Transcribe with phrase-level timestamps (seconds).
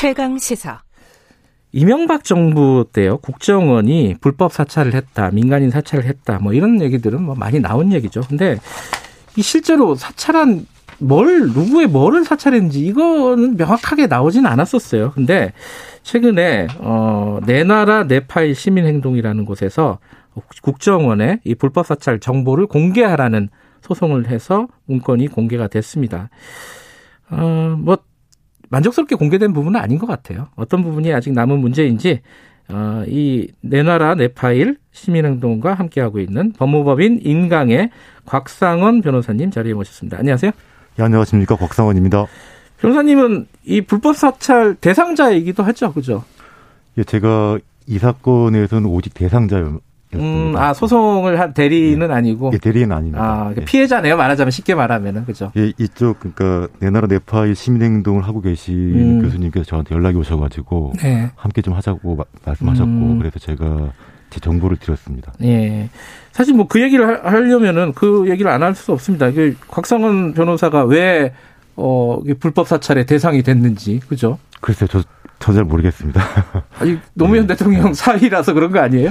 [0.00, 0.80] 최강 시사.
[1.72, 7.60] 이명박 정부 때요 국정원이 불법 사찰을 했다, 민간인 사찰을 했다, 뭐 이런 얘기들은 뭐 많이
[7.60, 8.22] 나온 얘기죠.
[8.22, 8.56] 근데
[9.36, 10.64] 이 실제로 사찰한
[11.00, 15.10] 뭘 누구의 뭐를 사찰했는지 이거는 명확하게 나오진 않았었어요.
[15.10, 15.52] 근데
[16.02, 19.98] 최근에 어내 나라 내 파일 시민 행동이라는 곳에서
[20.62, 23.50] 국정원의 이 불법 사찰 정보를 공개하라는
[23.82, 26.30] 소송을 해서 문건이 공개가 됐습니다.
[27.30, 27.98] 어뭐
[28.70, 30.48] 만족스럽게 공개된 부분은 아닌 것 같아요.
[30.56, 32.20] 어떤 부분이 아직 남은 문제인지
[32.68, 37.90] 어, 이 내 나라 내 파일 시민행동과 함께하고 있는 법무법인 인강의
[38.26, 40.18] 곽상원 변호사님 자리에 모셨습니다.
[40.18, 40.52] 안녕하세요.
[40.98, 41.56] 예, 안녕하십니까.
[41.56, 42.26] 곽상원입니다.
[42.80, 45.92] 변호사님은 이 불법 사찰 대상자이기도 하죠.
[45.92, 46.24] 그죠?
[46.96, 49.84] 예, 제가 이 사건에서는 오직 대상자였습니다.
[50.14, 52.12] 음, 아, 소송을 한 대리인은 예.
[52.12, 52.50] 아니고?
[52.54, 53.22] 예, 대리인은 아닙니다.
[53.22, 53.64] 아, 그러니까 예.
[53.64, 54.16] 피해자네요.
[54.16, 55.24] 말하자면 쉽게 말하면은.
[55.24, 55.52] 그죠?
[55.56, 59.22] 예, 이쪽, 그러니까 내 나라 네파의 시민행동을 하고 계신 음.
[59.22, 61.30] 교수님께서 저한테 연락이 오셔가지고 네.
[61.36, 63.18] 함께 좀 하자고 마, 말씀하셨고 음.
[63.18, 63.92] 그래서 제가
[64.30, 65.32] 제 정보를 드렸습니다.
[65.42, 65.88] 예.
[66.32, 69.30] 사실 뭐 그 얘기를 하려면은 그 얘기를 안 할 수 없습니다.
[69.32, 71.32] 그 곽상원 변호사가 왜
[71.76, 74.38] 어, 불법 사찰의 대상이 됐는지, 그죠?
[74.60, 75.02] 글쎄요, 저,
[75.38, 76.20] 저 잘 모르겠습니다.
[76.78, 77.54] 아니, 노무현 네.
[77.54, 79.10] 대통령 사위라서 그런 거 아니에요?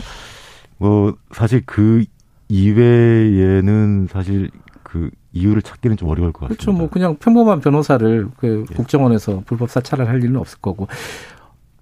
[0.79, 2.03] 뭐, 사실 그
[2.47, 4.49] 이외에는 사실
[4.81, 6.63] 그 이유를 찾기는 좀 어려울 것 같습니다.
[6.63, 6.77] 그렇죠.
[6.77, 8.73] 뭐 그냥 평범한 변호사를 그 예.
[8.75, 10.87] 국정원에서 불법 사찰을 할 일은 없을 거고.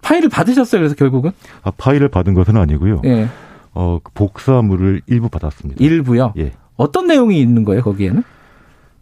[0.02, 1.32] 파일을 받으셨어요, 그래서 결국은?
[1.64, 3.02] 아, 파일을 받은 것은 아니고요.
[3.06, 3.28] 예.
[3.74, 5.84] 어, 그 복사물을 일부 받았습니다.
[5.84, 6.34] 일부요?
[6.38, 6.52] 예.
[6.76, 8.24] 어떤 내용이 있는 거예요, 거기에는?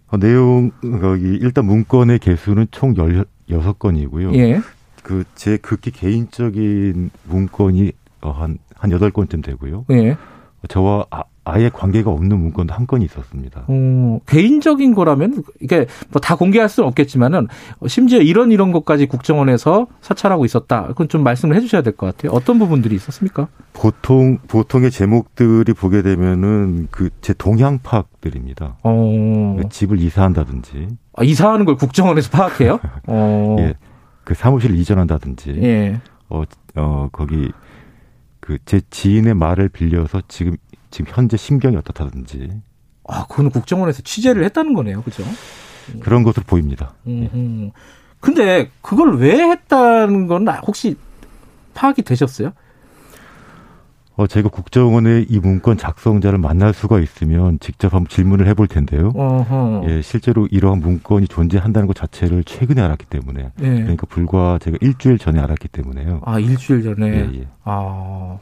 [0.08, 4.36] 어, 내용, 거기, 일단 문건의 개수는 총 16건이고요.
[4.36, 4.62] 예.
[5.04, 8.32] 그, 제 극히 개인적인 문건이 어,
[8.92, 9.86] 한, 한 8건쯤 되고요.
[9.92, 10.18] 예.
[10.68, 13.66] 저와 아, 아예 관계가 없는 문건도 한 건이 있었습니다.
[13.68, 17.48] 어, 개인적인 거라면 이게 뭐 다 공개할 수는 없겠지만은
[17.86, 20.88] 심지어 이런 이런 것까지 국정원에서 사찰하고 있었다.
[20.88, 22.32] 그건 좀 말씀을 해주셔야 될 것 같아요.
[22.36, 23.48] 어떤 부분들이 있었습니까?
[23.74, 28.78] 보통 보통의 제목들이 보게 되면은 그 제 동향 파악들입니다.
[28.82, 29.58] 어.
[29.62, 30.88] 그 집을 이사한다든지.
[31.14, 32.80] 아, 이사하는 걸 국정원에서 파악해요?
[33.08, 33.56] 어.
[33.60, 33.76] 예.
[34.24, 35.60] 그 사무실을 이전한다든지.
[35.62, 36.02] 예.
[36.30, 36.42] 어,
[36.76, 37.52] 어 거기
[38.46, 40.56] 그 제 지인의 말을 빌려서 지금
[40.92, 42.62] 지금 현재 심경이 어떻다든지.
[43.08, 45.02] 아, 그거는 국정원에서 취재를 했다는 거네요.
[45.04, 45.24] 그죠?
[46.00, 46.94] 그런 것으로 보입니다.
[47.08, 47.72] 음.
[48.20, 50.96] 근데 그걸 왜 했다는 건 혹시
[51.74, 52.54] 파악이 되셨어요?
[54.18, 59.12] 어, 제가 국정원의 이 문건 작성자를 만날 수가 있으면 직접 한번 질문을 해볼 텐데요.
[59.14, 59.84] 어허.
[59.90, 63.52] 예, 실제로 이러한 문건이 존재한다는 것 자체를 최근에 알았기 때문에.
[63.62, 63.66] 예.
[63.66, 66.22] 그러니까 불과 제가 일주일 전에 알았기 때문에요.
[66.24, 67.08] 아, 일주일 전에?
[67.08, 67.48] 예, 예.
[67.66, 68.38] 아.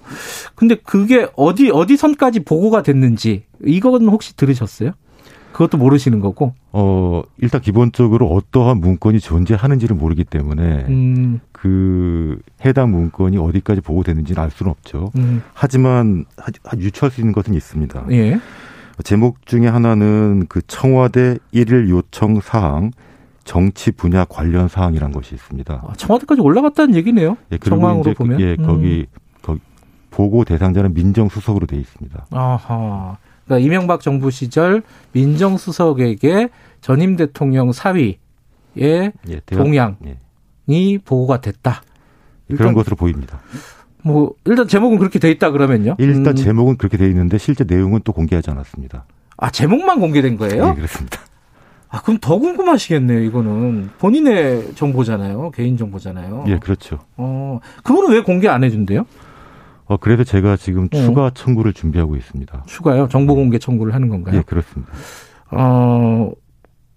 [0.53, 4.91] 근데 그게 어디, 어디 선까지 보고가 됐는지, 이거는 혹시 들으셨어요?
[5.53, 6.53] 그것도 모르시는 거고.
[6.71, 11.39] 어 일단 기본적으로 어떠한 문건이 존재하는지를 모르기 때문에 음.
[11.51, 15.11] 그 해당 문건이 어디까지 보고됐는지는 알 수는 없죠.
[15.15, 15.41] 음.
[15.53, 16.25] 하지만
[16.77, 18.05] 유추할 수 있는 것은 있습니다.
[18.11, 18.39] 예.
[19.03, 22.91] 제목 중에 하나는 그 청와대 일일 요청 사항
[23.43, 25.73] 정치 분야 관련 사항이란 것이 있습니다.
[25.73, 27.37] 아, 청와대까지 올라갔다는 얘기네요.
[27.51, 29.23] 예, 정황으로 보면 예, 거기, 음.
[29.41, 29.59] 거기
[30.11, 32.27] 보고 대상자는 민정수석으로 돼 있습니다.
[32.31, 33.17] 아하.
[33.45, 36.49] 그러니까 이명박 정부 시절 민정수석에게
[36.81, 38.17] 전임 대통령 사위의
[38.79, 39.11] 예,
[39.45, 39.95] 동향이
[40.69, 40.97] 예.
[41.03, 41.81] 보고가 됐다.
[42.55, 43.39] 그런 것으로 보입니다.
[44.03, 45.95] 뭐 일단 제목은 그렇게 돼 있다 그러면요?
[45.97, 46.35] 일단 음.
[46.35, 49.05] 제목은 그렇게 돼 있는데 실제 내용은 또 공개하지 않았습니다.
[49.37, 50.67] 아 제목만 공개된 거예요?
[50.69, 51.19] 네 그렇습니다.
[51.89, 53.21] 아 그럼 더 궁금하시겠네요.
[53.21, 56.45] 이거는 본인의 정보잖아요, 개인 정보잖아요.
[56.47, 56.99] 예, 그렇죠.
[57.17, 59.05] 어 그거는 왜 공개 안 해준대요?
[59.85, 60.97] 어, 그래서 제가 지금 어.
[60.97, 62.63] 추가 청구를 준비하고 있습니다.
[62.65, 63.07] 추가요?
[63.09, 64.37] 정보 공개 청구를 하는 건가요?
[64.37, 64.91] 예, 그렇습니다.
[65.51, 66.31] 어,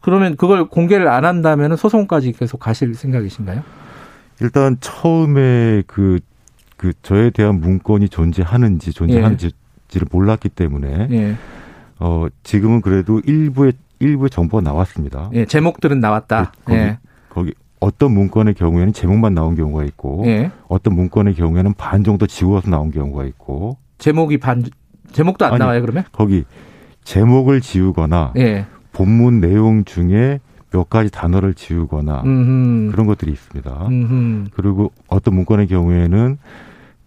[0.00, 3.62] 그러면 그걸 공개를 안 한다면 소송까지 계속 가실 생각이신가요?
[4.40, 6.20] 일단 처음에 그,
[6.76, 9.52] 그 저에 대한 문건이 존재하는지 존재하는지를
[9.94, 10.00] 예.
[10.10, 11.36] 몰랐기 때문에 예.
[11.98, 15.30] 어, 지금은 그래도 일부의 일부의 정보가 나왔습니다.
[15.32, 16.52] 예, 제목들은 나왔다.
[16.52, 16.98] 그, 거기, 예.
[17.30, 20.50] 거기 어떤 문건의 경우에는 제목만 나온 경우가 있고 예.
[20.68, 24.64] 어떤 문건의 경우에는 반 정도 지워서 나온 경우가 있고 제목이 반
[25.12, 26.44] 제목도 안 아니, 나와요 그러면 거기
[27.04, 28.66] 제목을 지우거나 예.
[28.92, 30.40] 본문 내용 중에
[30.70, 32.90] 몇 가지 단어를 지우거나 음흠.
[32.92, 33.86] 그런 것들이 있습니다.
[33.88, 34.50] 음흠.
[34.52, 36.38] 그리고 어떤 문건의 경우에는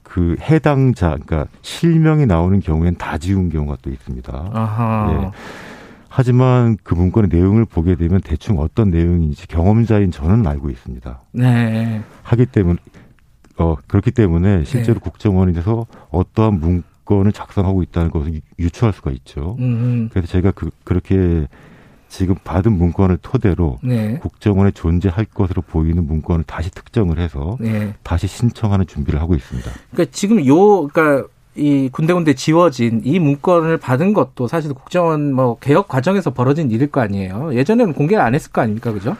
[0.03, 4.49] 그 해당자 그러니까 실명이 나오는 경우에는 다 지운 경우가 또 있습니다.
[4.53, 5.11] 아하.
[5.11, 5.31] 예.
[6.09, 11.21] 하지만 그 문건의 내용을 보게 되면 대충 어떤 내용인지 경험자인 저는 알고 있습니다.
[11.33, 12.01] 네.
[12.23, 12.77] 하기 때문에
[13.57, 14.99] 어 그렇기 때문에 실제로 네.
[15.01, 19.55] 국정원에서 어떠한 문건을 작성하고 있다는 것을 유추할 수가 있죠.
[19.59, 20.09] 음음.
[20.11, 21.47] 그래서 제가 그 그렇게
[22.07, 24.17] 지금 받은 문건을 토대로 네.
[24.19, 27.93] 국정원에 존재할 것으로 보이는 문건을 다시 특정을 해서 네.
[28.01, 29.69] 다시 신청하는 준비를 하고 있습니다.
[29.91, 31.27] 그러니까 지금 요 그러니까
[31.59, 37.01] 이 군데군데 지워진 이 문건을 받은 것도 사실 국정원 뭐 개혁 과정에서 벌어진 일일 거
[37.01, 37.53] 아니에요.
[37.53, 39.15] 예전에는 공개를 안 했을 거 아닙니까, 그죠?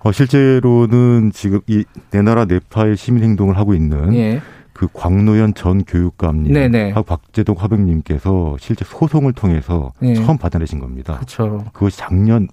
[0.00, 4.40] 어, 실제로는 지금 이 내 나라 내파의 시민 행동을 하고 있는 예.
[4.72, 6.90] 그 광노현 전 교육감님 네네.
[6.90, 10.14] 하고 박재동 화백님께서 실제 소송을 통해서 예.
[10.14, 11.14] 처음 받아내신 겁니다.
[11.14, 11.64] 그렇죠.
[11.72, 12.48] 그것이 작년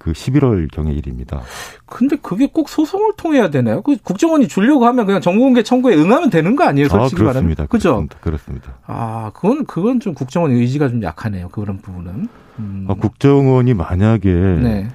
[0.00, 1.42] 그 11월 경의 일입니다.
[1.84, 3.82] 근데 그게 꼭 소송을 통해야 되나요?
[3.82, 6.88] 그 국정원이 주려고 하면 그냥 정보공개 청구에 응하면 되는 거 아니에요?
[6.88, 7.64] 솔직히 아, 그렇습니다.
[7.64, 7.68] 말하면.
[7.68, 7.90] 그죠?
[7.90, 8.18] 그렇습니다.
[8.20, 8.78] 그렇습니다.
[8.86, 11.48] 아, 그건 그건 좀 국정원 의지가 좀 약하네요.
[11.50, 12.28] 그런 부분은.
[12.60, 12.86] 음.
[12.88, 14.88] 아, 국정원이 만약에 네.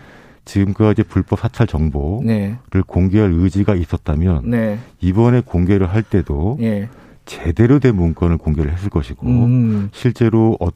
[0.44, 2.58] 지금까지 불법 사찰 정보를 네.
[2.88, 4.80] 공개할 의지가 있었다면 네.
[5.02, 6.90] 이번에 공개를 할 때도 네.
[7.26, 9.90] 제대로 된 문건을 공개를 했을 것이고 음.
[9.92, 10.70] 실제로 어,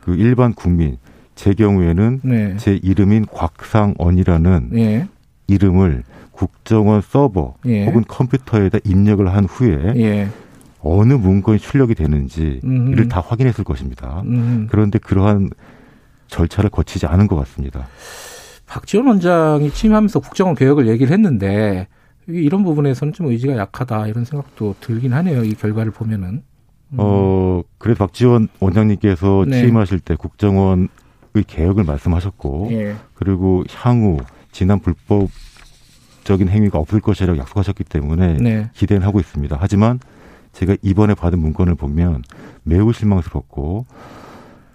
[0.00, 0.98] 그 일반 국민
[1.38, 2.56] 제 경우에는 네.
[2.56, 5.08] 제 이름인 곽상언이라는 예.
[5.46, 6.02] 이름을
[6.32, 7.86] 국정원 서버 예.
[7.86, 10.28] 혹은 컴퓨터에다 입력을 한 후에 예.
[10.80, 13.06] 어느 문건이 출력이 되는지 음흠.
[13.06, 14.20] 다 확인했을 것입니다.
[14.26, 14.66] 음흠.
[14.68, 15.50] 그런데 그러한
[16.26, 17.86] 절차를 거치지 않은 것 같습니다.
[18.66, 21.86] 박지원 원장이 취임하면서 국정원 개혁을 얘기를 했는데
[22.26, 25.44] 이런 부분에서는 좀 의지가 약하다 이런 생각도 들긴 하네요.
[25.44, 26.42] 이 결과를 보면은.
[26.90, 26.96] 음.
[26.98, 29.60] 어, 그래서 박지원 원장님께서 네.
[29.60, 30.88] 취임하실 때 국정원
[31.38, 32.96] 그 개혁을 말씀하셨고 예.
[33.14, 34.18] 그리고 향후
[34.50, 35.28] 지난 불법
[36.24, 38.70] 적인 행위가 없을 것이라고 약속하셨기 때문에 네.
[38.74, 39.56] 기대는 하고 있습니다.
[39.58, 40.00] 하지만
[40.52, 42.24] 제가 이번에 받은 문건을 보면
[42.64, 43.86] 매우 실망스럽고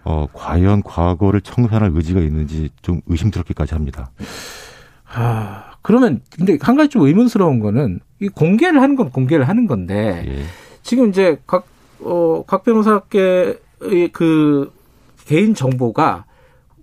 [0.05, 4.11] 어, 과연 과거를 청산할 의지가 있는지 좀 의심스럽기까지 합니다.
[5.13, 10.23] 아, 그러면 근데 한 가지 좀 의문스러운 거는 이 공개를 하는 건 공개를 하는 건데
[10.27, 10.43] 예.
[10.81, 11.67] 지금 이제 각,
[11.99, 14.71] 어, 각 변호사께의 그
[15.25, 16.25] 개인 정보가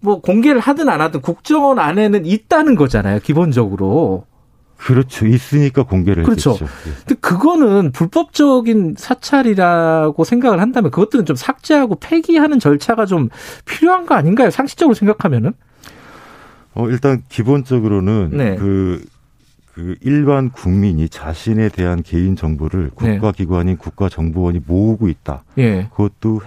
[0.01, 4.25] 뭐 공개를 하든 안 하든 국정원 안에는 있다는 거잖아요, 기본적으로.
[4.77, 5.27] 그렇죠.
[5.27, 6.53] 있으니까 공개를 그렇죠.
[6.53, 6.73] 했겠죠.
[6.87, 6.93] 예.
[7.07, 13.29] 근데 그거는 불법적인 사찰이라고 생각을 한다면 그것들은 좀 삭제하고 폐기하는 절차가 좀
[13.67, 14.51] 필요한 거 아닌가요?
[14.51, 15.53] 상식적으로 생각하면은?
[16.75, 18.57] 어, 일단 기본적으로는 네.
[18.57, 19.05] 그,
[19.75, 23.19] 그 일반 국민이 자신에 대한 개인 정보를 네.
[23.19, 25.45] 국가기관인 국가정보원이 모으고 있다.
[25.59, 25.89] 예.
[25.91, 26.41] 그것도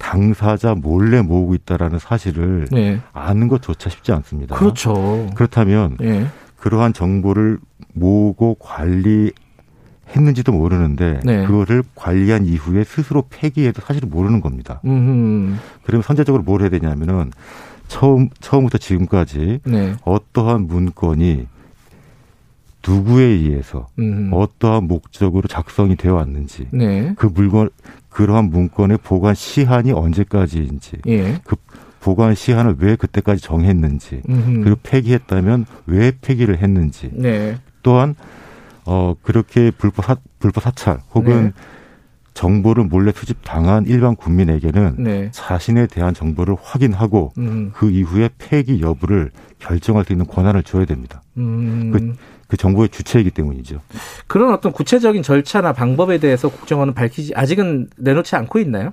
[0.00, 3.00] 당사자 몰래 모으고 있다라는 사실을 네.
[3.12, 4.56] 아는 것조차 쉽지 않습니다.
[4.56, 5.30] 그렇죠.
[5.36, 6.26] 그렇다면 네.
[6.56, 7.58] 그러한 정보를
[7.92, 9.30] 모으고 관리
[10.16, 11.46] 했는지도 모르는데 네.
[11.46, 14.80] 그거를 관리한 이후에 스스로 폐기해도 사실은 모르는 겁니다.
[14.84, 15.56] 음흠.
[15.84, 17.30] 그러면 선제적으로 뭘 해야 되냐면은
[17.86, 19.94] 처음 처음부터 지금까지 네.
[20.02, 21.46] 어떠한 문건이
[22.88, 24.30] 누구에 의해서 음.
[24.32, 27.12] 어떠한 목적으로 작성이 되어 왔는지 네.
[27.16, 27.68] 그 물건
[28.10, 31.40] 그러한 문건의 보관 시한이 언제까지인지 예.
[31.44, 31.56] 그
[32.00, 34.60] 보관 시한을 왜 그때까지 정했는지 음흠.
[34.64, 37.58] 그리고 폐기했다면 왜 폐기를 했는지 네.
[37.82, 38.14] 또한
[38.86, 41.52] 어 그렇게 불법 사, 불법 사찰 혹은 네.
[42.34, 45.30] 정보를 몰래 수집 당한 일반 국민에게는 네.
[45.32, 47.70] 자신에 대한 정보를 확인하고 음.
[47.74, 51.22] 그 이후에 폐기 여부를 결정할 수 있는 권한을 줘야 됩니다.
[51.36, 51.90] 음.
[51.92, 52.16] 그,
[52.50, 53.80] 그 정보의 주체이기 때문이죠.
[54.26, 58.92] 그런 어떤 구체적인 절차나 방법에 대해서 국정원은 밝히지 아직은 내놓지 않고 있나요?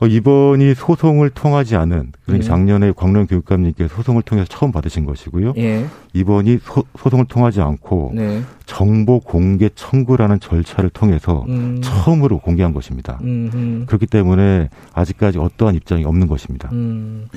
[0.00, 2.48] 어, 이번이 소송을 통하지 않은 그러니까 예.
[2.48, 5.54] 작년에 광명 교육감님께 소송을 통해서 처음 받으신 것이고요.
[5.56, 5.86] 예.
[6.14, 8.42] 이번이 소, 송을 통하지 않고 네.
[8.66, 11.80] 정보 공개 청구라는 절차를 통해서 음.
[11.80, 13.20] 처음으로 공개한 것입니다.
[13.22, 13.86] 음흠.
[13.86, 16.70] 그렇기 때문에 아직까지 어떠한 입장이 없는 것입니다.
[16.72, 17.28] 음.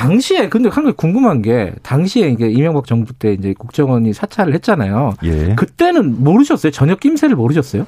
[0.00, 5.12] 당시에 근데 한 가지 궁금한 게 당시에 이게 이명박 정부 때 이제 국정원이 사찰을 했잖아요.
[5.24, 5.54] 예.
[5.54, 6.72] 그때는 모르셨어요?
[6.72, 7.86] 전혀 낌새를 모르셨어요?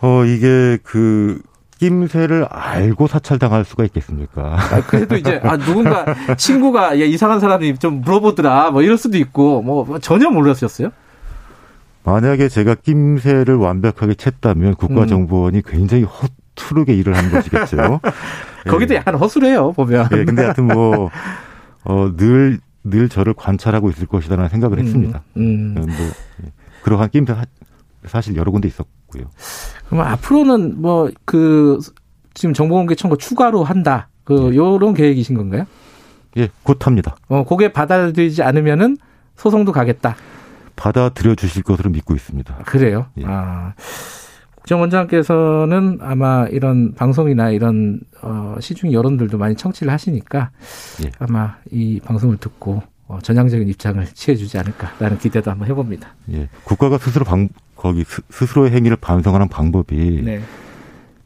[0.00, 1.40] 어 이게 그
[1.78, 4.56] 낌새를 알고 사찰당할 수가 있겠습니까?
[4.58, 6.04] 아, 그래도 이제 아 누군가
[6.36, 10.90] 친구가 야, 이상한 사람이 좀 물어보더라 뭐 이럴 수도 있고 뭐 전혀 몰랐었어요?
[12.02, 15.62] 만약에 제가 낌새를 완벽하게 챘다면 국가정보원이 음.
[15.64, 16.26] 굉장히 허
[16.60, 18.00] 투르게 일을 하는 것이겠죠.
[18.68, 18.98] 거기도 예.
[18.98, 20.08] 약간 허술해요 보면.
[20.12, 21.10] 예, 근데 하여튼 뭐
[21.84, 25.22] 어, 늘, 늘 저를 관찰하고 있을 것이다라는 생각을 음, 했습니다.
[25.36, 25.74] 음.
[25.74, 25.86] 뭐,
[26.44, 26.52] 예.
[26.82, 27.34] 그러한 낌새
[28.06, 29.24] 사실 여러 군데 있었고요.
[29.88, 31.78] 그럼 앞으로는 뭐 그
[32.34, 34.08] 지금 정보공개 청구 추가로 한다.
[34.24, 34.56] 그 예.
[34.56, 35.66] 요런 계획이신 건가요?
[36.36, 37.16] 예, 곧 합니다.
[37.28, 38.96] 어, 그게 받아들이지 않으면은
[39.36, 40.16] 소송도 가겠다.
[40.76, 42.54] 받아들여 주실 것으로 믿고 있습니다.
[42.66, 43.06] 그래요?
[43.18, 43.24] 예.
[43.26, 43.74] 아.
[44.60, 50.50] 국정원장께서는 아마 이런 방송이나 이런 어, 시중 여론들도 많이 청취를 하시니까
[51.04, 51.10] 예.
[51.18, 56.14] 아마 이 방송을 듣고 어, 전향적인 입장을 취해주지 않을까라는 기대도 한번 해봅니다.
[56.32, 60.40] 예, 국가가 스스로 방, 거기 스, 스로의 행위를 반성하는 방법이 네.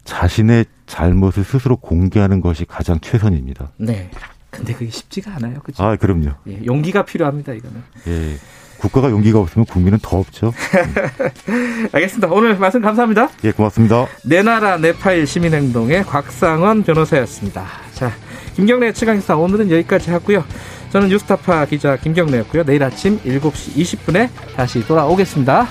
[0.04, 3.72] 자신의 잘못을 스스로 공개하는 것이 가장 최선입니다.
[3.78, 4.10] 네.
[4.54, 5.60] 근데 그게 쉽지가 않아요.
[5.62, 5.82] 그죠?
[5.82, 6.30] 아, 그럼요.
[6.48, 7.82] 예, 용기가 필요합니다, 이거는.
[8.08, 8.36] 예.
[8.78, 10.52] 국가가 용기가 없으면 국민은 더 없죠.
[11.92, 12.28] 알겠습니다.
[12.28, 13.30] 오늘 말씀 감사합니다.
[13.44, 14.06] 예, 고맙습니다.
[14.24, 17.66] 내 나라 내 파일 시민행동의 곽상원 변호사였습니다.
[17.94, 18.12] 자,
[18.54, 20.44] 김경래 최강기사 오늘은 여기까지 하고요.
[20.90, 22.64] 저는 뉴스타파 기자 김경래였고요.
[22.64, 25.66] 내일 아침 7시 20분에 다시 돌아오겠습니다.